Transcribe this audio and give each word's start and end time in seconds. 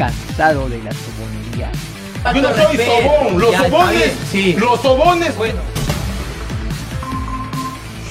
cansado 0.00 0.66
de 0.70 0.82
la 0.82 0.92
sobonería? 0.92 1.70
Yo 2.34 2.40
no 2.40 2.54
soy 2.54 2.76
sobón, 2.78 3.38
los 3.38 3.50
Ya, 3.52 3.68
sobones, 3.68 4.12
sí. 4.32 4.54
los 4.54 4.80
sobones. 4.80 5.36
Bueno, 5.36 5.60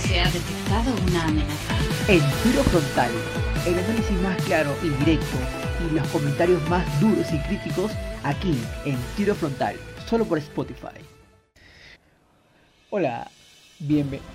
Se 0.06 0.20
ha 0.20 0.26
detectado 0.26 0.94
una 1.08 1.24
amenaza. 1.26 1.74
En 2.08 2.20
tiro 2.44 2.64
frontal, 2.66 3.10
el 3.66 3.74
análisis 3.80 4.22
más 4.22 4.38
claro 4.44 4.76
y 4.84 4.90
directo 5.04 5.38
y 5.90 5.96
los 5.96 6.08
comentarios 6.10 6.62
más 6.70 6.86
duros 7.00 7.26
y 7.34 7.40
críticos 7.48 7.92
aquí 8.24 8.56
en 8.86 8.96
tiro 9.18 9.34
frontal, 9.34 9.76
solo 10.08 10.26
por 10.26 10.38
Spotify. 10.38 11.00
Hola, 12.92 13.28
bienvenido. 13.80 14.28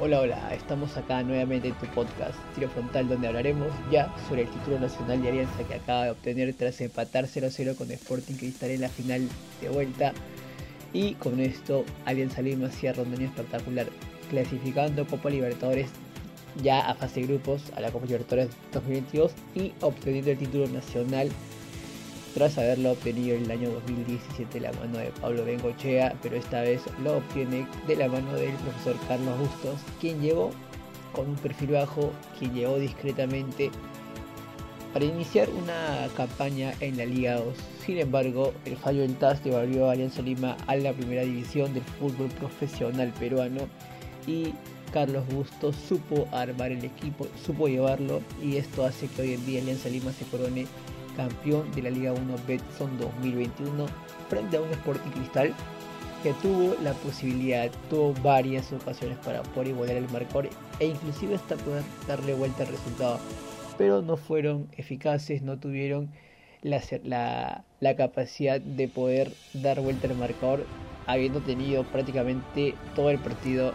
Hola, 0.00 0.20
hola, 0.20 0.54
estamos 0.54 0.96
acá 0.96 1.24
nuevamente 1.24 1.66
en 1.66 1.74
tu 1.74 1.86
podcast 1.86 2.38
Tiro 2.54 2.68
Frontal 2.68 3.08
donde 3.08 3.26
hablaremos 3.26 3.66
ya 3.90 4.14
sobre 4.28 4.42
el 4.42 4.48
título 4.48 4.78
nacional 4.78 5.20
de 5.20 5.28
Alianza 5.28 5.64
que 5.64 5.74
acaba 5.74 6.04
de 6.04 6.10
obtener 6.10 6.54
tras 6.54 6.80
empatar 6.80 7.24
0-0 7.24 7.74
con 7.74 7.90
Sporting 7.90 8.34
Cristal 8.34 8.70
en 8.70 8.82
la 8.82 8.90
final 8.90 9.28
de 9.60 9.68
vuelta. 9.70 10.12
Y 10.92 11.14
con 11.14 11.40
esto 11.40 11.84
Alianza 12.04 12.42
Lima 12.42 12.68
cierra 12.68 13.02
un 13.02 13.12
año 13.12 13.26
espectacular 13.26 13.88
clasificando 14.30 15.04
Copa 15.04 15.30
Libertadores 15.30 15.90
ya 16.62 16.78
a 16.88 16.94
fase 16.94 17.22
de 17.22 17.26
grupos 17.26 17.64
a 17.74 17.80
la 17.80 17.90
Copa 17.90 18.06
Libertadores 18.06 18.50
2022 18.72 19.32
y 19.56 19.72
obteniendo 19.80 20.30
el 20.30 20.38
título 20.38 20.68
nacional 20.68 21.28
tras 22.34 22.58
haberlo 22.58 22.92
obtenido 22.92 23.36
en 23.36 23.44
el 23.44 23.50
año 23.50 23.70
2017 23.70 24.60
de 24.60 24.60
la 24.60 24.72
mano 24.72 24.98
de 24.98 25.10
Pablo 25.20 25.44
Bengochea, 25.44 26.14
pero 26.22 26.36
esta 26.36 26.60
vez 26.60 26.82
lo 27.02 27.18
obtiene 27.18 27.66
de 27.86 27.96
la 27.96 28.08
mano 28.08 28.32
del 28.34 28.54
profesor 28.54 28.96
Carlos 29.08 29.38
Bustos, 29.38 29.80
quien 30.00 30.20
llegó 30.20 30.50
con 31.12 31.28
un 31.28 31.36
perfil 31.36 31.72
bajo, 31.72 32.12
quien 32.38 32.54
llegó 32.54 32.78
discretamente 32.78 33.70
para 34.92 35.04
iniciar 35.04 35.48
una 35.50 36.08
campaña 36.16 36.72
en 36.80 36.96
la 36.96 37.04
Liga 37.04 37.36
2. 37.36 37.54
Sin 37.84 37.98
embargo, 37.98 38.52
el 38.64 38.76
fallo 38.76 39.02
del 39.02 39.16
TAS 39.16 39.42
devolvió 39.44 39.88
a 39.88 39.92
Alianza 39.92 40.22
Lima 40.22 40.56
a 40.66 40.76
la 40.76 40.92
primera 40.92 41.22
división 41.22 41.72
del 41.74 41.82
fútbol 41.82 42.28
profesional 42.28 43.12
peruano 43.18 43.68
y 44.26 44.54
Carlos 44.92 45.24
Bustos 45.28 45.76
supo 45.76 46.26
armar 46.32 46.72
el 46.72 46.84
equipo, 46.84 47.26
supo 47.44 47.68
llevarlo 47.68 48.22
y 48.42 48.56
esto 48.56 48.84
hace 48.84 49.06
que 49.08 49.22
hoy 49.22 49.34
en 49.34 49.46
día 49.46 49.60
Alianza 49.60 49.88
Lima 49.88 50.12
se 50.12 50.24
corone 50.24 50.66
campeón 51.18 51.70
de 51.72 51.82
la 51.82 51.90
Liga 51.90 52.12
1 52.12 52.22
Betson 52.46 52.96
2021 52.98 53.86
frente 54.30 54.56
a 54.56 54.62
un 54.62 54.70
Sporting 54.70 55.10
Cristal 55.10 55.52
que 56.22 56.32
tuvo 56.34 56.76
la 56.82 56.92
posibilidad, 56.94 57.70
tuvo 57.90 58.14
varias 58.22 58.72
ocasiones 58.72 59.18
para 59.18 59.42
poder 59.42 59.68
igualar 59.68 59.96
el 59.96 60.08
marcador 60.10 60.48
e 60.78 60.86
inclusive 60.86 61.34
hasta 61.34 61.56
poder 61.56 61.82
darle 62.06 62.34
vuelta 62.34 62.62
al 62.62 62.68
resultado, 62.68 63.18
pero 63.76 64.00
no 64.00 64.16
fueron 64.16 64.68
eficaces, 64.76 65.42
no 65.42 65.58
tuvieron 65.58 66.08
la, 66.62 66.80
la, 67.04 67.64
la 67.80 67.96
capacidad 67.96 68.60
de 68.60 68.88
poder 68.88 69.32
dar 69.54 69.80
vuelta 69.80 70.08
al 70.08 70.16
marcador, 70.16 70.66
habiendo 71.06 71.40
tenido 71.40 71.84
prácticamente 71.84 72.74
todo 72.94 73.10
el 73.10 73.18
partido 73.18 73.72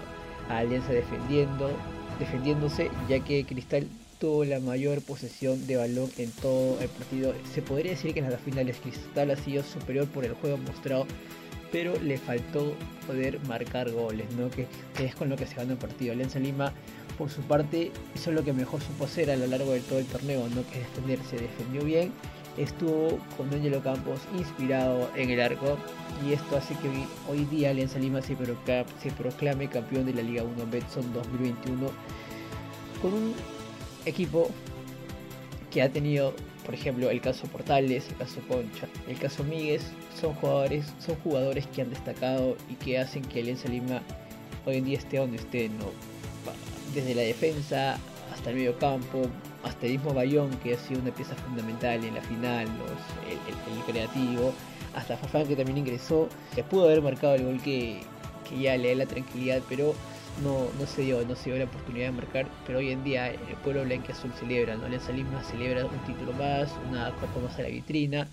a 0.50 0.60
Alianza 0.60 0.94
defendiendo, 0.94 1.72
defendiéndose, 2.20 2.90
ya 3.10 3.20
que 3.20 3.46
Cristal 3.46 3.88
tuvo 4.24 4.46
la 4.46 4.62
mayor 4.62 5.02
posesión 5.02 5.68
de 5.68 5.76
balón 5.76 6.10
en 6.18 6.32
todo 6.32 6.80
el 6.80 6.88
partido. 6.88 7.34
Se 7.54 7.62
podría 7.62 7.92
decir 7.92 8.14
que 8.14 8.22
en 8.22 8.32
las 8.32 8.40
finales 8.40 8.78
Cristal 8.82 9.32
ha 9.32 9.36
sido 9.36 9.64
superior 9.64 10.08
por 10.08 10.24
el 10.24 10.32
juego 10.32 10.56
mostrado, 10.60 11.06
pero 11.74 12.00
le 12.00 12.18
faltó 12.18 12.74
poder 13.06 13.46
marcar 13.50 13.92
goles, 13.92 14.26
¿no? 14.38 14.50
que, 14.50 14.66
es 14.98 15.14
con 15.14 15.28
lo 15.28 15.36
que 15.36 15.46
se 15.46 15.56
ganó 15.56 15.74
el 15.74 15.78
partido. 15.78 16.14
Alianza 16.14 16.40
Lima, 16.40 16.72
por 17.18 17.30
su 17.30 17.42
parte, 17.42 17.92
hizo 18.16 18.32
lo 18.32 18.46
que 18.46 18.54
mejor 18.54 18.80
supo 18.80 19.04
hacer 19.04 19.30
a 19.30 19.36
lo 19.36 19.46
largo 19.46 19.74
de 19.74 19.82
todo 19.82 20.00
el 20.00 20.06
torneo, 20.06 20.48
¿no? 20.56 20.66
que 20.72 20.80
es 20.80 20.88
defenderse, 20.96 21.36
defendió 21.36 21.84
bien. 21.84 22.14
Estuvo 22.56 23.20
con 23.36 23.54
Angelo 23.54 23.84
Campos 23.84 24.22
inspirado 24.38 25.10
en 25.18 25.32
el 25.32 25.42
arco 25.42 25.78
y 26.26 26.32
esto 26.32 26.56
hace 26.56 26.76
que 26.76 26.88
hoy, 26.88 27.04
hoy 27.30 27.46
día 27.48 27.72
Alianza 27.72 28.00
Lima 28.00 28.22
se, 28.22 28.38
proclame, 28.38 28.86
se 29.02 29.12
proclame 29.12 29.68
campeón 29.68 30.06
de 30.06 30.14
la 30.14 30.22
Liga 30.22 30.44
1 30.44 30.66
Betson 30.72 31.12
2021 31.12 31.90
con 33.02 33.14
un 33.14 33.34
equipo 34.06 34.50
que 35.72 35.82
ha 35.82 35.90
tenido, 35.90 36.34
por 36.66 36.74
ejemplo, 36.74 37.10
el 37.10 37.22
caso 37.22 37.48
Portales, 37.48 38.08
el 38.10 38.18
caso 38.18 38.42
Concha, 38.48 38.88
el 39.08 39.18
caso 39.18 39.44
Míguez, 39.44 39.84
son 40.20 40.34
jugadores, 40.36 40.86
son 41.00 41.16
jugadores 41.18 41.68
que 41.68 41.82
han 41.82 41.90
destacado 41.90 42.56
y 42.70 42.76
que 42.76 43.00
hacen 43.00 43.24
que 43.24 43.40
Alianza 43.42 43.68
Lima 43.70 44.02
hoy 44.66 44.78
en 44.78 44.86
día 44.86 44.98
esté 44.98 45.18
donde 45.18 45.38
esté, 45.38 45.70
¿no? 45.70 45.86
desde 46.94 47.16
la 47.16 47.22
defensa 47.24 47.98
hasta 48.34 48.50
el 48.50 48.58
medio 48.58 48.78
campo, 48.78 49.24
hasta 49.64 49.86
el 49.86 49.94
mismo 49.94 50.14
Bayón, 50.14 50.50
que 50.64 50.74
ha 50.74 50.78
sido 50.78 51.02
una 51.02 51.12
pieza 51.12 51.36
fundamental 51.36 52.04
en 52.04 52.16
la 52.16 52.22
final, 52.22 52.68
el, 53.30 53.78
el, 53.78 53.84
creativo, 53.86 54.54
hasta 54.96 55.18
Fafán 55.18 55.48
que 55.48 55.56
también 55.56 55.80
ingresó, 55.80 56.30
se 56.54 56.64
pudo 56.64 56.86
haber 56.86 57.02
marcado 57.02 57.36
el 57.36 57.46
gol 57.46 57.62
que, 57.62 58.02
que 58.48 58.60
ya 58.60 58.78
le 58.78 58.90
da 58.90 58.96
la 58.96 59.06
tranquilidad, 59.06 59.62
pero 59.70 59.94
no, 60.42 60.68
no 60.80 60.88
se 60.88 61.04
dio, 61.04 61.24
no 61.26 61.36
se 61.36 61.50
dio 61.50 61.60
la 61.60 61.66
oportunidad 61.66 62.08
de 62.08 62.12
marcar, 62.12 62.48
pero 62.66 62.80
hoy 62.80 62.90
en 62.90 63.04
día 63.04 63.30
el 63.30 63.56
pueblo 63.64 63.84
blanquiazul 63.84 64.32
celebra, 64.34 64.76
¿no? 64.76 64.86
Alianza 64.86 65.12
Lima 65.12 65.44
celebra 65.44 65.86
un 65.86 66.00
título 66.06 66.34
más, 66.34 66.72
una 66.90 67.12
copa 67.12 67.40
más 67.42 67.60
a 67.60 67.64
la 67.64 67.70
vitrina, 67.70 68.28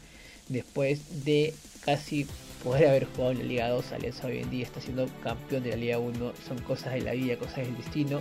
después 0.49 1.25
de 1.25 1.55
casi 1.85 2.27
poder 2.63 2.89
haber 2.89 3.07
jugado 3.07 3.33
en 3.33 3.39
la 3.39 3.45
Liga 3.45 3.69
2, 3.69 3.93
Alianza 3.93 4.27
hoy 4.27 4.39
en 4.39 4.51
día 4.51 4.65
está 4.65 4.81
siendo 4.81 5.09
campeón 5.23 5.63
de 5.63 5.71
la 5.71 5.77
Liga 5.77 5.99
1, 5.99 6.33
son 6.47 6.59
cosas 6.59 6.95
de 6.95 7.03
la 7.03 7.13
vida, 7.13 7.37
cosas 7.37 7.59
del 7.59 7.77
destino. 7.77 8.21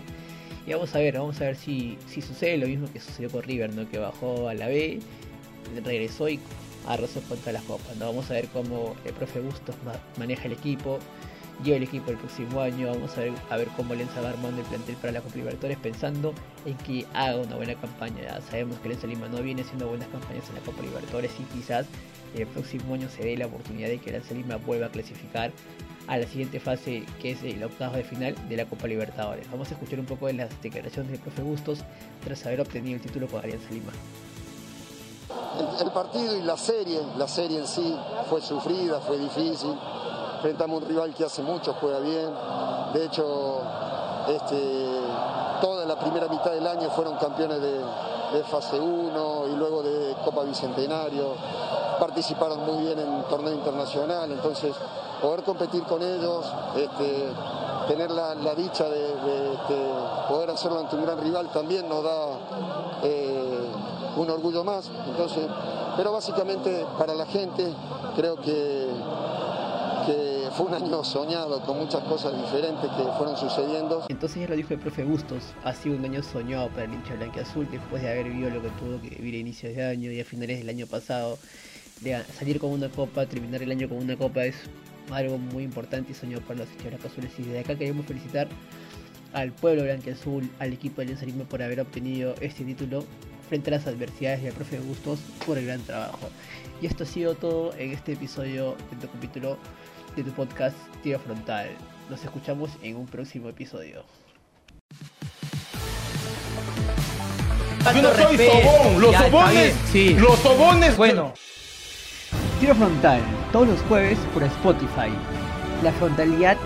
Y 0.67 0.73
vamos 0.73 0.93
a 0.95 0.99
ver, 0.99 1.17
vamos 1.17 1.39
a 1.41 1.45
ver 1.45 1.55
si, 1.55 1.97
si 2.07 2.21
sucede 2.21 2.57
lo 2.57 2.67
mismo 2.67 2.91
que 2.91 2.99
sucedió 2.99 3.29
con 3.29 3.43
River, 3.43 3.73
¿no? 3.73 3.89
que 3.89 3.97
bajó 3.97 4.49
a 4.49 4.53
la 4.53 4.67
B, 4.67 4.99
regresó 5.83 6.29
y 6.29 6.39
arrasó 6.87 7.21
contra 7.21 7.51
las 7.51 7.63
copas. 7.63 7.95
¿no? 7.97 8.05
Vamos 8.05 8.29
a 8.29 8.33
ver 8.33 8.47
cómo 8.47 8.95
el 9.05 9.13
profe 9.13 9.39
Bustos 9.39 9.75
maneja 10.17 10.45
el 10.45 10.53
equipo, 10.53 10.99
lleva 11.63 11.77
el 11.77 11.83
equipo 11.83 12.11
el 12.11 12.17
próximo 12.17 12.61
año. 12.61 12.87
Vamos 12.87 13.17
a 13.17 13.21
ver, 13.21 13.33
a 13.49 13.57
ver 13.57 13.67
cómo 13.75 13.93
Lenza 13.93 14.21
va 14.21 14.29
armando 14.29 14.61
el 14.61 14.67
plantel 14.67 14.95
para 14.95 15.13
la 15.13 15.21
Copa 15.21 15.35
Libertadores 15.35 15.77
pensando 15.77 16.33
en 16.65 16.77
que 16.77 17.05
haga 17.13 17.37
una 17.37 17.55
buena 17.55 17.75
campaña. 17.75 18.39
Sabemos 18.49 18.77
que 18.79 18.89
Lenza 18.89 19.07
Lima 19.07 19.27
no 19.27 19.41
viene 19.41 19.61
haciendo 19.61 19.87
buenas 19.87 20.07
campañas 20.09 20.47
en 20.49 20.55
la 20.55 20.61
Copa 20.61 20.81
Libertadores 20.81 21.31
y 21.39 21.43
quizás 21.43 21.85
el 22.35 22.47
próximo 22.47 22.93
año 22.93 23.09
se 23.09 23.23
dé 23.23 23.37
la 23.37 23.47
oportunidad 23.47 23.89
de 23.89 23.99
que 23.99 24.11
Lenza 24.11 24.33
Lima 24.33 24.57
vuelva 24.57 24.87
a 24.87 24.89
clasificar 24.89 25.51
a 26.07 26.17
la 26.17 26.25
siguiente 26.25 26.59
fase 26.59 27.05
que 27.21 27.31
es 27.31 27.43
el 27.43 27.63
octavo 27.63 27.95
de 27.95 28.03
final 28.03 28.35
de 28.49 28.57
la 28.57 28.65
Copa 28.65 28.87
Libertadores. 28.87 29.49
Vamos 29.51 29.69
a 29.69 29.75
escuchar 29.75 29.99
un 29.99 30.07
poco 30.07 30.27
de 30.27 30.33
las 30.33 30.61
declaraciones 30.61 31.11
del 31.11 31.21
profe 31.21 31.43
Bustos 31.43 31.79
tras 32.23 32.45
haber 32.45 32.61
obtenido 32.61 32.95
el 32.95 33.01
título 33.01 33.27
con 33.27 33.43
Alianza 33.43 33.69
Lima. 33.69 33.91
El, 35.59 35.85
el, 35.85 35.91
partido 35.91 36.35
y 36.35 36.41
la 36.41 36.57
serie, 36.57 36.99
la 37.15 37.27
serie 37.27 37.59
en 37.59 37.67
sí 37.67 37.95
fue 38.27 38.41
sufrida, 38.41 38.99
fue 39.01 39.19
difícil. 39.19 39.75
Enfrentamos 40.39 40.81
a 40.81 40.85
un 40.85 40.89
rival 40.89 41.13
que 41.13 41.25
hace 41.25 41.41
mucho 41.41 41.75
juega 41.81 41.99
bien. 41.99 42.29
De 42.93 43.03
hecho, 43.03 43.59
este, 44.25 44.87
toda 45.59 45.85
la 45.85 45.99
primera 45.99 46.29
mitad 46.29 46.51
del 46.51 46.65
año 46.65 46.89
fueron 46.91 47.17
campeones 47.17 47.59
de, 47.61 48.43
fase 48.45 48.79
1 48.79 49.47
y 49.51 49.55
luego 49.57 49.83
de 49.83 50.15
Copa 50.23 50.43
Bicentenario. 50.43 51.33
Participaron 51.99 52.65
muy 52.65 52.85
bien 52.85 52.99
en 52.99 53.23
torneo 53.23 53.51
internacional, 53.51 54.31
entonces 54.31 54.73
poder 55.21 55.43
competir 55.43 55.83
con 55.83 56.01
ellos, 56.01 56.45
este, 56.77 57.33
tener 57.89 58.09
la, 58.09 58.33
dicha 58.55 58.85
de, 58.85 59.07
de, 59.07 59.57
poder 60.29 60.51
hacerlo 60.51 60.79
ante 60.79 60.95
un 60.95 61.03
gran 61.03 61.19
rival 61.19 61.49
también 61.51 61.89
nos 61.89 62.01
da 62.01 62.27
eh, 63.03 63.69
un 64.15 64.29
orgullo 64.29 64.63
más. 64.63 64.89
Entonces, 65.05 65.49
pero 65.97 66.13
básicamente 66.13 66.85
para 66.97 67.13
la 67.13 67.25
gente 67.25 67.73
creo 68.15 68.37
que, 68.37 68.87
un 70.59 70.73
año 70.73 71.03
soñado 71.03 71.61
con 71.63 71.77
muchas 71.79 72.03
cosas 72.03 72.35
diferentes 72.35 72.89
que 72.89 73.03
fueron 73.17 73.37
sucediendo. 73.37 74.05
Entonces 74.09 74.41
ya 74.41 74.49
lo 74.49 74.55
dijo 74.55 74.73
el 74.73 74.79
profe 74.79 75.03
Bustos, 75.03 75.43
ha 75.63 75.73
sido 75.73 75.95
un 75.95 76.03
año 76.03 76.21
soñado 76.21 76.69
para 76.69 76.83
el 76.83 76.93
hincha 76.93 77.15
blanqueazul 77.15 77.69
después 77.71 78.01
de 78.01 78.11
haber 78.11 78.25
vivido 78.29 78.49
lo 78.49 78.61
que 78.61 78.69
tuvo 78.71 79.01
que 79.01 79.09
vivir 79.09 79.35
a 79.35 79.37
inicios 79.37 79.75
de 79.75 79.85
año 79.85 80.11
y 80.11 80.19
a 80.19 80.25
finales 80.25 80.59
del 80.59 80.69
año 80.69 80.87
pasado. 80.87 81.37
Salir 82.37 82.59
con 82.59 82.71
una 82.71 82.89
copa, 82.89 83.25
terminar 83.25 83.61
el 83.61 83.71
año 83.71 83.89
con 83.89 83.97
una 83.97 84.17
copa 84.17 84.45
es 84.45 84.55
algo 85.11 85.37
muy 85.37 85.63
importante 85.63 86.11
y 86.11 86.15
soñado 86.15 86.41
para 86.41 86.59
los 86.59 86.69
hinchas 86.71 86.87
blanqueazules. 86.87 87.31
Y 87.37 87.43
desde 87.43 87.59
acá 87.59 87.77
queremos 87.77 88.05
felicitar 88.05 88.47
al 89.33 89.51
pueblo 89.51 89.83
blanqueazul, 89.83 90.49
al 90.59 90.73
equipo 90.73 90.97
de 90.97 91.03
Alianza 91.03 91.25
Lima 91.25 91.43
por 91.45 91.61
haber 91.61 91.79
obtenido 91.79 92.35
este 92.41 92.63
título 92.63 93.03
frente 93.47 93.69
a 93.69 93.77
las 93.77 93.87
adversidades 93.87 94.43
y 94.43 94.47
al 94.47 94.53
profe 94.53 94.79
Bustos 94.79 95.19
por 95.45 95.57
el 95.57 95.65
gran 95.65 95.81
trabajo. 95.81 96.29
Y 96.81 96.85
esto 96.85 97.03
ha 97.03 97.07
sido 97.07 97.35
todo 97.35 97.73
en 97.75 97.91
este 97.91 98.13
episodio 98.13 98.75
de 98.91 98.97
tu 98.97 99.11
capítulo 99.11 99.57
de 100.15 100.23
tu 100.23 100.31
podcast 100.31 100.75
Tiro 101.03 101.19
Frontal. 101.19 101.69
Nos 102.09 102.23
escuchamos 102.23 102.71
en 102.81 102.95
un 102.95 103.05
próximo 103.05 103.49
episodio. 103.49 104.03
Yo 107.93 108.01
no 108.01 108.13
soy 108.13 108.37
sobón, 108.37 109.01
los 109.01 109.15
sobones, 109.15 109.75
sí. 109.91 110.13
los 110.15 110.39
sobones. 110.39 110.97
bueno. 110.97 111.33
Tiro 112.59 112.75
Frontal, 112.75 113.21
todos 113.51 113.67
los 113.69 113.81
jueves 113.83 114.17
por 114.33 114.43
Spotify. 114.43 115.11
La 115.83 115.91
frontalidad 115.93 116.57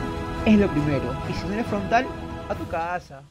es 0.45 0.57
lo 0.57 0.67
primero. 0.69 1.15
Y 1.29 1.33
si 1.33 1.45
no 1.45 1.53
eres 1.53 1.67
frontal, 1.67 2.05
a 2.49 2.55
tu 2.55 2.67
casa. 2.67 3.21